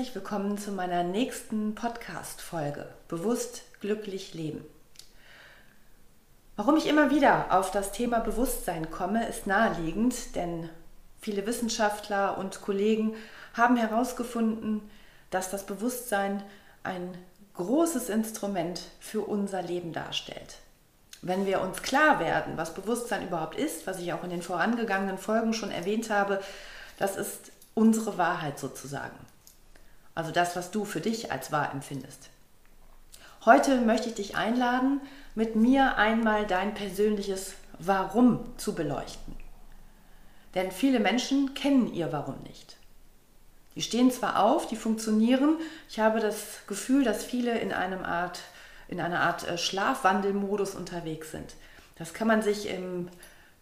[0.00, 4.64] herzlich willkommen zu meiner nächsten Podcast-Folge Bewusst glücklich leben.
[6.56, 10.70] Warum ich immer wieder auf das Thema Bewusstsein komme, ist naheliegend, denn
[11.20, 13.14] viele Wissenschaftler und Kollegen
[13.52, 14.80] haben herausgefunden,
[15.28, 16.42] dass das Bewusstsein
[16.82, 17.14] ein
[17.56, 20.60] großes Instrument für unser Leben darstellt.
[21.20, 25.18] Wenn wir uns klar werden, was Bewusstsein überhaupt ist, was ich auch in den vorangegangenen
[25.18, 26.42] Folgen schon erwähnt habe,
[26.98, 29.18] das ist unsere Wahrheit sozusagen.
[30.14, 32.30] Also das, was du für dich als wahr empfindest.
[33.44, 35.00] Heute möchte ich dich einladen,
[35.34, 39.34] mit mir einmal dein persönliches Warum zu beleuchten.
[40.54, 42.76] Denn viele Menschen kennen ihr Warum nicht.
[43.76, 45.56] Die stehen zwar auf, die funktionieren.
[45.88, 48.40] Ich habe das Gefühl, dass viele in, einem Art,
[48.88, 51.54] in einer Art äh, Schlafwandelmodus unterwegs sind.
[51.96, 53.08] Das kann man sich im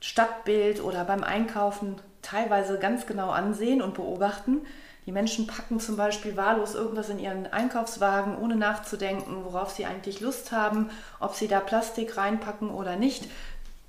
[0.01, 4.63] Stadtbild oder beim Einkaufen teilweise ganz genau ansehen und beobachten.
[5.09, 10.21] Die Menschen packen zum Beispiel wahllos irgendwas in ihren Einkaufswagen, ohne nachzudenken, worauf sie eigentlich
[10.21, 13.25] Lust haben, ob sie da Plastik reinpacken oder nicht.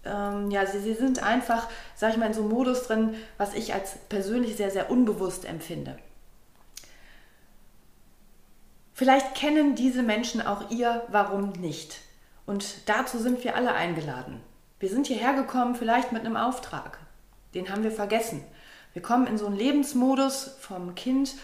[0.05, 3.53] Ähm, ja, sie, sie sind einfach, sag ich mal, in so einem Modus drin, was
[3.53, 5.99] ich als persönlich sehr, sehr unbewusst empfinde.
[8.93, 11.99] Vielleicht kennen diese Menschen auch ihr Warum nicht.
[12.45, 14.39] Und dazu sind wir alle eingeladen.
[14.79, 16.97] Wir sind hierher gekommen, vielleicht mit einem Auftrag.
[17.53, 18.41] Den haben wir vergessen.
[18.93, 21.35] Wir kommen in so einen Lebensmodus vom Kind,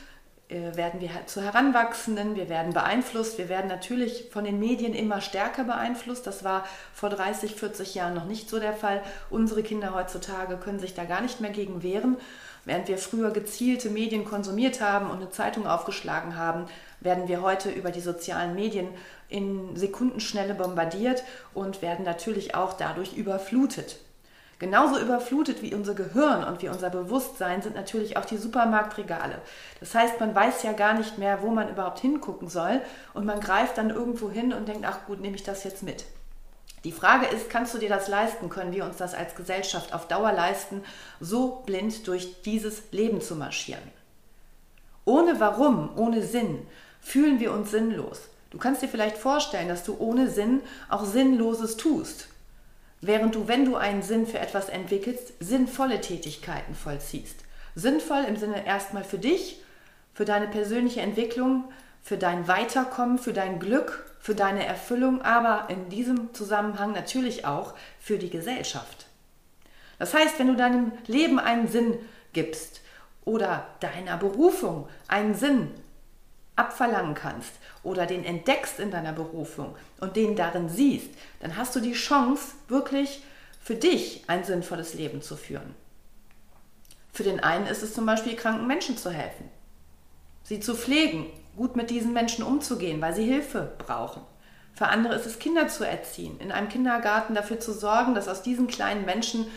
[0.47, 5.19] äh, werden wir zu Heranwachsenden, wir werden beeinflusst, wir werden natürlich von den Medien immer
[5.21, 6.27] stärker beeinflusst.
[6.27, 9.01] Das war vor 30, 40 Jahren noch nicht so der Fall.
[9.31, 12.17] Unsere Kinder heutzutage können sich da gar nicht mehr gegen wehren.
[12.63, 16.65] Während wir früher gezielte Medien konsumiert haben und eine Zeitung aufgeschlagen haben,
[16.99, 18.87] werden wir heute über die sozialen Medien
[19.29, 21.23] in Sekundenschnelle bombardiert
[21.53, 23.97] und werden natürlich auch dadurch überflutet.
[24.57, 29.39] Genauso überflutet wie unser Gehirn und wie unser Bewusstsein sind natürlich auch die Supermarktregale.
[29.81, 32.81] Das heißt, man weiß ja gar nicht mehr, wo man überhaupt hingucken soll
[33.13, 36.05] und man greift dann irgendwo hin und denkt, ach gut, nehme ich das jetzt mit.
[36.85, 38.47] Die Frage ist, kannst du dir das leisten?
[38.47, 40.83] Können wir uns das als Gesellschaft auf Dauer leisten,
[41.19, 43.81] so blind durch dieses Leben zu marschieren?
[45.03, 46.65] Ohne Warum, ohne Sinn
[47.01, 48.21] fühlen wir uns sinnlos.
[48.51, 52.27] Du kannst dir vielleicht vorstellen, dass du ohne Sinn auch Sinnloses tust.
[53.01, 57.39] Während du, wenn du einen Sinn für etwas entwickelst, sinnvolle Tätigkeiten vollziehst.
[57.75, 59.61] Sinnvoll im Sinne erstmal für dich,
[60.13, 61.65] für deine persönliche Entwicklung,
[62.01, 67.73] für dein Weiterkommen, für dein Glück, für deine Erfüllung, aber in diesem Zusammenhang natürlich auch
[67.99, 69.07] für die Gesellschaft.
[69.99, 71.97] Das heißt, wenn du deinem Leben einen Sinn
[72.33, 72.81] gibst
[73.23, 75.71] oder deiner Berufung einen Sinn
[76.55, 77.51] abverlangen kannst
[77.83, 82.53] oder den entdeckst in deiner Berufung und den darin siehst, dann hast du die Chance,
[82.67, 83.23] wirklich
[83.61, 85.75] für dich ein sinnvolles Leben zu führen.
[87.11, 89.49] Für den einen ist es zum Beispiel, kranken Menschen zu helfen,
[90.43, 94.21] sie zu pflegen, gut mit diesen Menschen umzugehen, weil sie Hilfe brauchen.
[94.73, 98.41] Für andere ist es, Kinder zu erziehen, in einem Kindergarten dafür zu sorgen, dass aus
[98.41, 99.47] diesen kleinen Menschen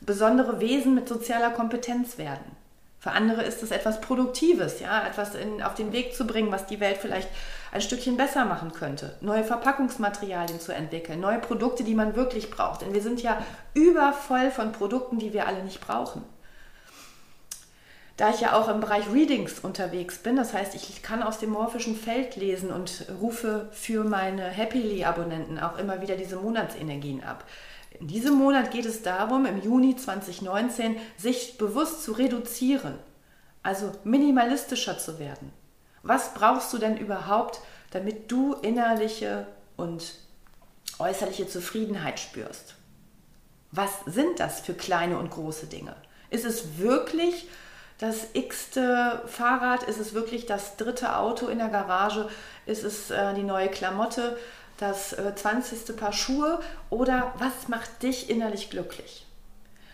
[0.00, 2.56] besondere Wesen mit sozialer Kompetenz werden.
[3.02, 6.66] Für andere ist es etwas Produktives, ja, etwas in, auf den Weg zu bringen, was
[6.66, 7.28] die Welt vielleicht
[7.72, 9.16] ein Stückchen besser machen könnte.
[9.20, 12.82] Neue Verpackungsmaterialien zu entwickeln, neue Produkte, die man wirklich braucht.
[12.82, 16.22] Denn wir sind ja übervoll von Produkten, die wir alle nicht brauchen.
[18.16, 21.50] Da ich ja auch im Bereich Readings unterwegs bin, das heißt, ich kann aus dem
[21.50, 27.42] morphischen Feld lesen und rufe für meine Happily-Abonnenten auch immer wieder diese Monatsenergien ab.
[28.02, 32.98] In diesem Monat geht es darum, im Juni 2019 sich bewusst zu reduzieren,
[33.62, 35.52] also minimalistischer zu werden.
[36.02, 37.60] Was brauchst du denn überhaupt,
[37.92, 39.46] damit du innerliche
[39.76, 40.14] und
[40.98, 42.74] äußerliche Zufriedenheit spürst?
[43.70, 45.94] Was sind das für kleine und große Dinge?
[46.28, 47.48] Ist es wirklich
[47.98, 49.84] das x-te Fahrrad?
[49.84, 52.28] Ist es wirklich das dritte Auto in der Garage?
[52.66, 54.36] Ist es äh, die neue Klamotte?
[54.82, 55.96] Das äh, 20.
[55.96, 59.26] Paar Schuhe oder was macht dich innerlich glücklich?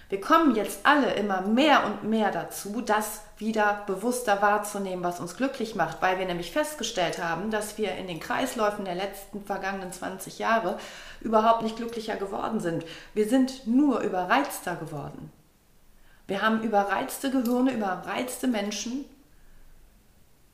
[0.09, 5.37] Wir kommen jetzt alle immer mehr und mehr dazu, das wieder bewusster wahrzunehmen, was uns
[5.37, 9.93] glücklich macht, weil wir nämlich festgestellt haben, dass wir in den Kreisläufen der letzten vergangenen
[9.93, 10.79] 20 Jahre
[11.21, 12.87] überhaupt nicht glücklicher geworden sind.
[13.13, 15.31] Wir sind nur überreizter geworden.
[16.27, 19.05] Wir haben überreizte Gehirne, überreizte Menschen,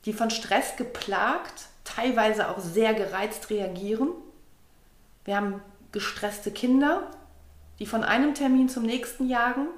[0.04, 4.08] die von Stress geplagt, teilweise auch sehr gereizt reagieren
[5.24, 7.10] wir haben gestresste Kinder,
[7.78, 9.68] die von einem Termin zum nächsten jagen,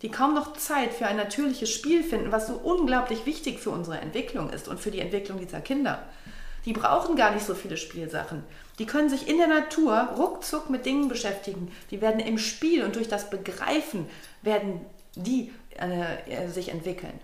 [0.00, 3.98] die kaum noch Zeit für ein natürliches Spiel finden, was so unglaublich wichtig für unsere
[3.98, 6.02] Entwicklung ist und für die Entwicklung dieser Kinder.
[6.64, 8.44] Die brauchen gar nicht so viele Spielsachen.
[8.78, 11.72] Die können sich in der Natur ruckzuck mit Dingen beschäftigen.
[11.90, 14.08] Die werden im Spiel und durch das Begreifen
[14.42, 14.80] werden
[15.16, 17.18] die äh, sich entwickeln.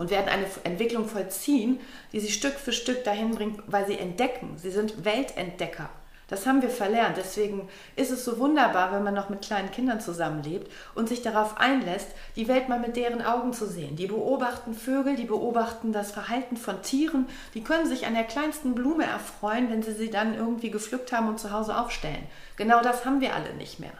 [0.00, 1.78] Und werden eine Entwicklung vollziehen,
[2.14, 4.56] die sie Stück für Stück dahin bringt, weil sie entdecken.
[4.56, 5.90] Sie sind Weltentdecker.
[6.26, 7.18] Das haben wir verlernt.
[7.18, 11.58] Deswegen ist es so wunderbar, wenn man noch mit kleinen Kindern zusammenlebt und sich darauf
[11.58, 13.96] einlässt, die Welt mal mit deren Augen zu sehen.
[13.96, 18.74] Die beobachten Vögel, die beobachten das Verhalten von Tieren, die können sich an der kleinsten
[18.74, 22.26] Blume erfreuen, wenn sie sie dann irgendwie gepflückt haben und zu Hause aufstellen.
[22.56, 23.92] Genau das haben wir alle nicht mehr.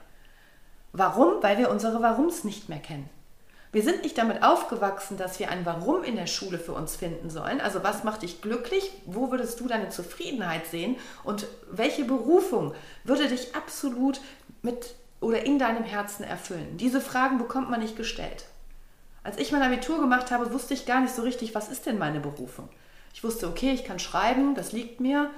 [0.94, 1.43] Warum?
[1.43, 3.11] Weil wir unsere Warums nicht mehr kennen.
[3.72, 7.31] Wir sind nicht damit aufgewachsen, dass wir ein Warum in der Schule für uns finden
[7.31, 7.61] sollen.
[7.61, 8.90] Also was macht dich glücklich?
[9.06, 10.96] Wo würdest du deine Zufriedenheit sehen?
[11.22, 12.75] Und welche Berufung
[13.05, 14.20] würde dich absolut
[14.62, 16.78] mit oder in deinem Herzen erfüllen?
[16.78, 18.46] Diese Fragen bekommt man nicht gestellt.
[19.22, 21.99] Als ich mein Abitur gemacht habe, wusste ich gar nicht so richtig, was ist denn
[21.99, 22.69] meine Berufung?
[23.14, 25.31] Ich wusste, okay, ich kann schreiben, das liegt mir.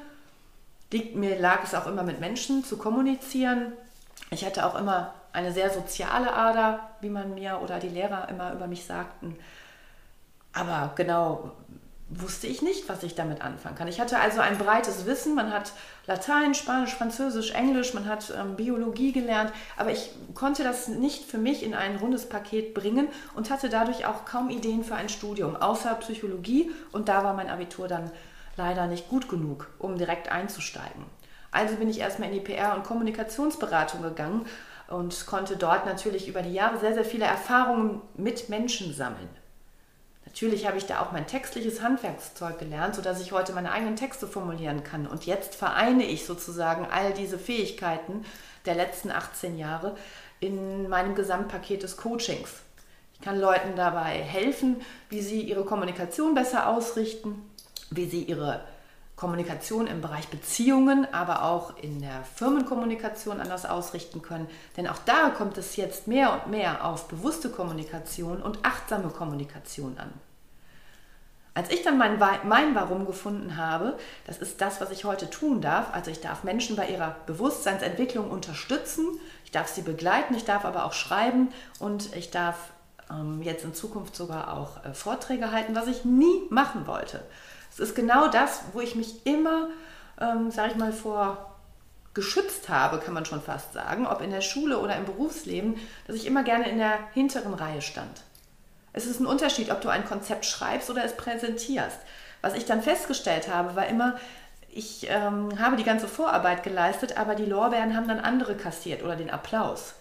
[0.91, 3.73] Liegt mir lag es auch immer mit Menschen zu kommunizieren.
[4.33, 8.53] Ich hatte auch immer eine sehr soziale Ader, wie man mir oder die Lehrer immer
[8.53, 9.39] über mich sagten.
[10.55, 11.53] Aber genau
[12.09, 13.89] wusste ich nicht, was ich damit anfangen kann.
[13.89, 15.35] Ich hatte also ein breites Wissen.
[15.35, 15.73] Man hat
[16.07, 21.39] Latein, Spanisch, Französisch, Englisch, man hat ähm, Biologie gelernt, aber ich konnte das nicht für
[21.39, 25.57] mich in ein rundes Paket bringen und hatte dadurch auch kaum Ideen für ein Studium,
[25.57, 26.71] außer Psychologie.
[26.91, 28.11] Und da war mein Abitur dann
[28.57, 31.05] leider nicht gut genug, um direkt einzusteigen.
[31.53, 34.47] Also bin ich erstmal in die PR- und Kommunikationsberatung gegangen
[34.89, 39.29] und konnte dort natürlich über die Jahre sehr, sehr viele Erfahrungen mit Menschen sammeln.
[40.25, 44.27] Natürlich habe ich da auch mein textliches Handwerkszeug gelernt, sodass ich heute meine eigenen Texte
[44.27, 45.07] formulieren kann.
[45.07, 48.25] Und jetzt vereine ich sozusagen all diese Fähigkeiten
[48.65, 49.95] der letzten 18 Jahre
[50.41, 52.63] in meinem Gesamtpaket des Coachings.
[53.13, 57.51] Ich kann Leuten dabei helfen, wie sie ihre Kommunikation besser ausrichten,
[57.91, 58.65] wie sie ihre
[59.23, 64.49] Kommunikation im Bereich Beziehungen, aber auch in der Firmenkommunikation anders ausrichten können.
[64.77, 69.97] Denn auch da kommt es jetzt mehr und mehr auf bewusste Kommunikation und achtsame Kommunikation
[69.97, 70.11] an.
[71.55, 73.97] Als ich dann mein, mein Warum gefunden habe,
[74.27, 75.95] das ist das, was ich heute tun darf.
[75.95, 79.07] Also ich darf Menschen bei ihrer Bewusstseinsentwicklung unterstützen,
[79.45, 82.57] ich darf sie begleiten, ich darf aber auch schreiben und ich darf
[83.09, 87.23] ähm, jetzt in Zukunft sogar auch äh, Vorträge halten, was ich nie machen wollte.
[87.73, 89.69] Es ist genau das, wo ich mich immer,
[90.21, 91.49] ähm, sage ich mal, vor
[92.15, 95.77] geschützt habe, kann man schon fast sagen, ob in der Schule oder im Berufsleben,
[96.07, 98.23] dass ich immer gerne in der hinteren Reihe stand.
[98.93, 101.99] Es ist ein Unterschied, ob du ein Konzept schreibst oder es präsentierst.
[102.43, 104.19] Was ich dann festgestellt habe, war immer,
[104.71, 109.17] ich ähm, habe die ganze Vorarbeit geleistet, aber die Lorbeeren haben dann andere kassiert oder
[109.17, 109.95] den Applaus.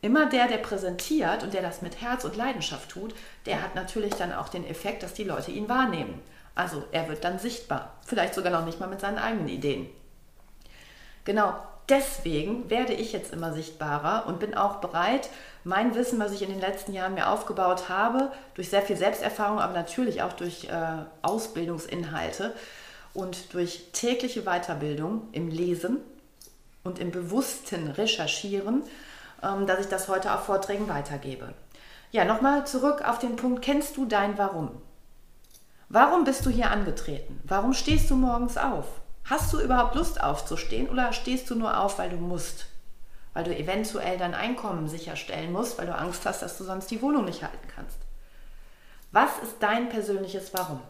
[0.00, 3.14] Immer der, der präsentiert und der das mit Herz und Leidenschaft tut,
[3.46, 6.20] der hat natürlich dann auch den Effekt, dass die Leute ihn wahrnehmen.
[6.58, 9.88] Also er wird dann sichtbar, vielleicht sogar noch nicht mal mit seinen eigenen Ideen.
[11.24, 11.54] Genau
[11.88, 15.30] deswegen werde ich jetzt immer sichtbarer und bin auch bereit,
[15.62, 19.60] mein Wissen, was ich in den letzten Jahren mir aufgebaut habe, durch sehr viel Selbsterfahrung,
[19.60, 22.54] aber natürlich auch durch äh, Ausbildungsinhalte
[23.14, 25.98] und durch tägliche Weiterbildung im Lesen
[26.82, 28.82] und im bewussten Recherchieren,
[29.44, 31.54] ähm, dass ich das heute auf Vorträgen weitergebe.
[32.10, 34.70] Ja, nochmal zurück auf den Punkt, kennst du dein Warum?
[35.90, 37.40] Warum bist du hier angetreten?
[37.44, 38.86] Warum stehst du morgens auf?
[39.24, 42.66] Hast du überhaupt Lust aufzustehen oder stehst du nur auf, weil du musst?
[43.32, 47.00] Weil du eventuell dein Einkommen sicherstellen musst, weil du Angst hast, dass du sonst die
[47.00, 47.96] Wohnung nicht halten kannst.
[49.12, 50.82] Was ist dein persönliches Warum?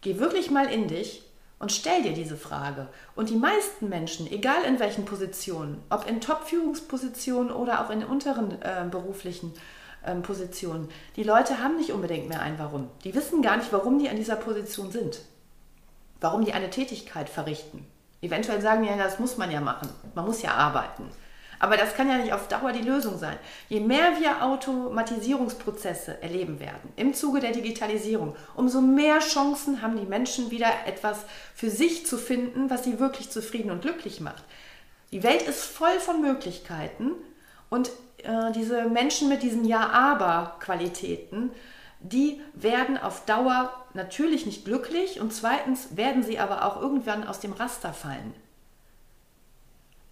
[0.00, 1.22] Geh wirklich mal in dich
[1.60, 2.88] und stell dir diese Frage.
[3.14, 8.60] Und die meisten Menschen, egal in welchen Positionen, ob in Top-Führungspositionen oder auch in unteren
[8.62, 9.54] äh, beruflichen
[10.06, 10.88] ähm, Positionen.
[11.16, 12.88] Die Leute haben nicht unbedingt mehr ein Warum.
[13.04, 15.20] Die wissen gar nicht, warum die an dieser Position sind.
[16.20, 17.86] Warum die eine Tätigkeit verrichten.
[18.20, 19.88] Eventuell sagen die ja, das muss man ja machen.
[20.14, 21.08] Man muss ja arbeiten.
[21.60, 23.36] Aber das kann ja nicht auf Dauer die Lösung sein.
[23.68, 30.06] Je mehr wir Automatisierungsprozesse erleben werden im Zuge der Digitalisierung, umso mehr Chancen haben die
[30.06, 31.24] Menschen wieder etwas
[31.54, 34.44] für sich zu finden, was sie wirklich zufrieden und glücklich macht.
[35.10, 37.12] Die Welt ist voll von Möglichkeiten
[37.70, 37.90] und
[38.24, 41.50] äh, diese Menschen mit diesen Ja-Aber-Qualitäten,
[42.00, 47.40] die werden auf Dauer natürlich nicht glücklich und zweitens werden sie aber auch irgendwann aus
[47.40, 48.34] dem Raster fallen.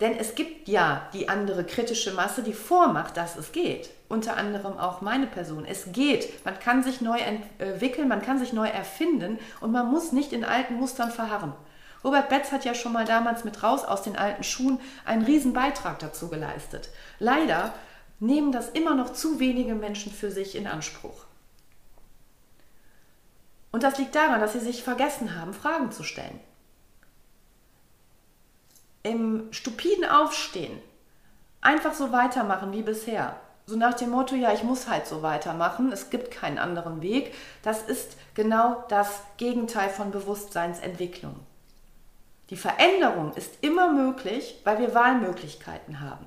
[0.01, 3.89] Denn es gibt ja die andere kritische Masse, die vormacht, dass es geht.
[4.09, 5.65] Unter anderem auch meine Person.
[5.65, 6.45] Es geht.
[6.45, 10.45] Man kann sich neu entwickeln, man kann sich neu erfinden und man muss nicht in
[10.45, 11.55] alten Mustern verharren.
[12.05, 15.55] Robert Betz hat ja schon mal damals mit Raus aus den alten Schuhen einen riesen
[15.55, 16.91] Beitrag dazu geleistet.
[17.19, 17.73] Leider
[18.19, 21.25] nehmen das immer noch zu wenige Menschen für sich in Anspruch.
[23.73, 26.41] Und das liegt daran, dass sie sich vergessen haben, Fragen zu stellen.
[29.03, 30.79] Im stupiden Aufstehen
[31.61, 35.91] einfach so weitermachen wie bisher so nach dem Motto, ja, ich muss halt so weitermachen,
[35.91, 41.35] es gibt keinen anderen Weg, das ist genau das Gegenteil von Bewusstseinsentwicklung.
[42.51, 46.27] Die Veränderung ist immer möglich, weil wir Wahlmöglichkeiten haben.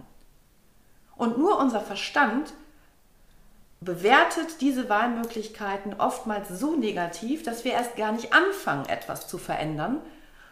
[1.20, 2.54] Und nur unser Verstand
[3.82, 10.00] bewertet diese Wahlmöglichkeiten oftmals so negativ, dass wir erst gar nicht anfangen, etwas zu verändern,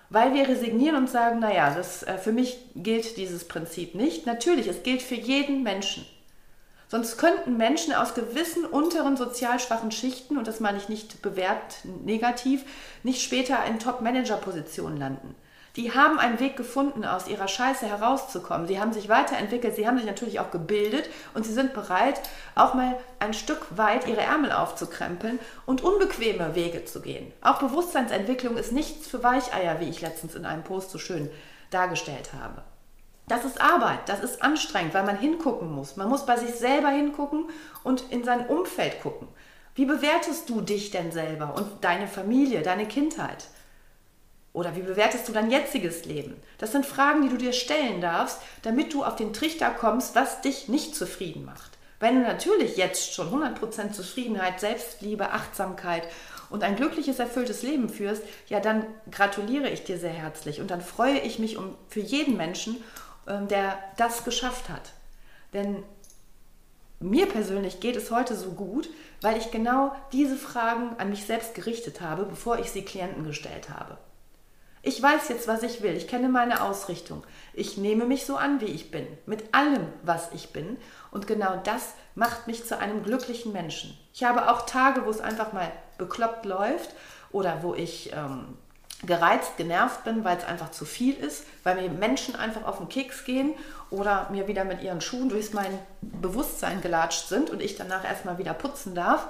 [0.10, 4.26] weil wir resignieren und sagen, naja, das, äh, für mich gilt dieses Prinzip nicht.
[4.26, 6.06] Natürlich, es gilt für jeden Menschen.
[6.90, 11.86] Sonst könnten Menschen aus gewissen unteren sozial schwachen Schichten, und das meine ich nicht bewährt
[12.04, 12.66] negativ,
[13.04, 15.36] nicht später in Top-Manager-Positionen landen.
[15.78, 18.68] Die haben einen Weg gefunden, aus ihrer Scheiße herauszukommen.
[18.68, 22.20] Sie haben sich weiterentwickelt, sie haben sich natürlich auch gebildet und sie sind bereit,
[22.56, 27.32] auch mal ein Stück weit ihre Ärmel aufzukrempeln und unbequeme Wege zu gehen.
[27.42, 31.30] Auch Bewusstseinsentwicklung ist nichts für Weicheier, wie ich letztens in einem Post so schön
[31.70, 32.64] dargestellt habe.
[33.28, 35.96] Das ist Arbeit, das ist anstrengend, weil man hingucken muss.
[35.96, 37.50] Man muss bei sich selber hingucken
[37.84, 39.28] und in sein Umfeld gucken.
[39.76, 43.46] Wie bewertest du dich denn selber und deine Familie, deine Kindheit?
[44.58, 46.36] Oder wie bewertest du dein jetziges Leben?
[46.58, 50.42] Das sind Fragen, die du dir stellen darfst, damit du auf den Trichter kommst, was
[50.42, 51.78] dich nicht zufrieden macht.
[52.00, 56.08] Wenn du natürlich jetzt schon 100% Zufriedenheit, Selbstliebe, Achtsamkeit
[56.50, 60.82] und ein glückliches, erfülltes Leben führst, ja, dann gratuliere ich dir sehr herzlich und dann
[60.82, 62.78] freue ich mich um, für jeden Menschen
[63.28, 64.94] ähm, der das geschafft hat.
[65.54, 65.84] Denn
[67.00, 68.90] mir persönlich geht es heute so gut,
[69.22, 73.70] weil ich genau diese Fragen an mich selbst gerichtet habe, bevor ich sie Klienten gestellt
[73.70, 74.00] habe.
[74.88, 75.98] Ich weiß jetzt, was ich will.
[75.98, 77.22] Ich kenne meine Ausrichtung.
[77.54, 80.78] Ich nehme mich so an, wie ich bin, mit allem, was ich bin.
[81.12, 83.98] Und genau das macht mich zu einem glücklichen Menschen.
[84.14, 86.92] Ich habe auch Tage, wo es einfach mal bekloppt läuft
[87.34, 88.58] oder wo ich ähm,
[89.06, 92.88] gereizt, genervt bin, weil es einfach zu viel ist, weil mir Menschen einfach auf den
[92.88, 93.56] Keks gehen
[93.90, 98.38] oder mir wieder mit ihren Schuhen durchs mein Bewusstsein gelatscht sind und ich danach erstmal
[98.38, 99.28] wieder putzen darf.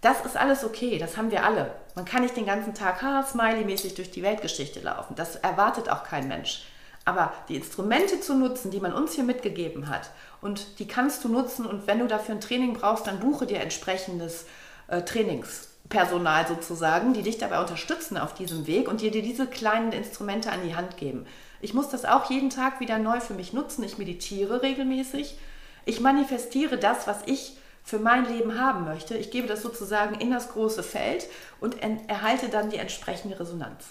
[0.00, 1.72] Das ist alles okay, das haben wir alle.
[1.94, 5.14] Man kann nicht den ganzen Tag smiley-mäßig durch die Weltgeschichte laufen.
[5.14, 6.64] Das erwartet auch kein Mensch.
[7.04, 11.28] Aber die Instrumente zu nutzen, die man uns hier mitgegeben hat, und die kannst du
[11.28, 14.46] nutzen und wenn du dafür ein Training brauchst, dann buche dir entsprechendes
[14.88, 15.68] äh, Trainings.
[15.88, 20.52] Personal sozusagen, die dich dabei unterstützen auf diesem Weg und dir, dir diese kleinen Instrumente
[20.52, 21.26] an die Hand geben.
[21.60, 23.82] Ich muss das auch jeden Tag wieder neu für mich nutzen.
[23.82, 25.36] Ich meditiere regelmäßig.
[25.84, 29.16] Ich manifestiere das, was ich für mein Leben haben möchte.
[29.16, 31.26] Ich gebe das sozusagen in das große Feld
[31.60, 31.76] und
[32.08, 33.84] erhalte dann die entsprechende Resonanz.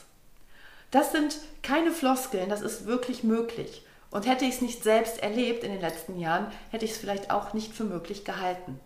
[0.92, 3.86] Das sind keine Floskeln, das ist wirklich möglich.
[4.12, 7.30] Und hätte ich es nicht selbst erlebt in den letzten Jahren, hätte ich es vielleicht
[7.30, 8.80] auch nicht für möglich gehalten.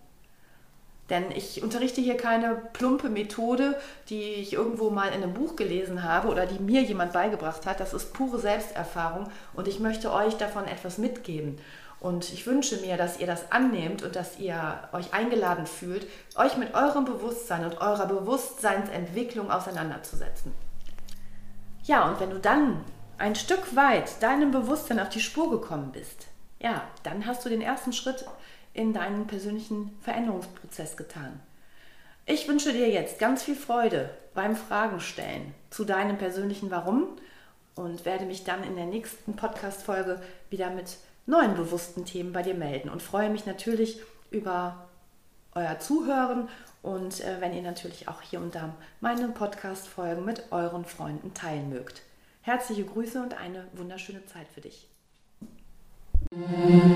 [1.10, 3.78] Denn ich unterrichte hier keine plumpe Methode,
[4.10, 7.80] die ich irgendwo mal in einem Buch gelesen habe oder die mir jemand beigebracht hat.
[7.80, 11.60] Das ist pure Selbsterfahrung und ich möchte euch davon etwas mitgeben.
[12.04, 16.06] Und ich wünsche mir, dass ihr das annehmt und dass ihr euch eingeladen fühlt,
[16.36, 20.52] euch mit eurem Bewusstsein und eurer Bewusstseinsentwicklung auseinanderzusetzen.
[21.86, 22.84] Ja, und wenn du dann
[23.18, 26.28] ein Stück weit deinem Bewusstsein auf die Spur gekommen bist,
[26.60, 28.26] ja, dann hast du den ersten Schritt
[28.74, 31.40] in deinen persönlichen Veränderungsprozess getan.
[32.26, 37.16] Ich wünsche dir jetzt ganz viel Freude beim Fragen stellen zu deinem persönlichen Warum
[37.76, 42.54] und werde mich dann in der nächsten Podcast-Folge wieder mit neuen bewussten Themen bei dir
[42.54, 44.02] melden und freue mich natürlich
[44.32, 44.88] über
[45.56, 46.50] euer Zuhören
[46.82, 51.70] und äh, wenn ihr natürlich auch hier und da meine Podcast-Folgen mit euren Freunden teilen
[51.70, 52.02] mögt.
[52.42, 54.88] Herzliche Grüße und eine wunderschöne Zeit für dich.
[56.32, 56.94] Musik